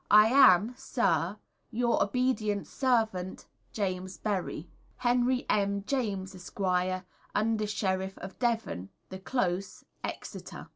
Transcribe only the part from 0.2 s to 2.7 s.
am, Sir, Your obedient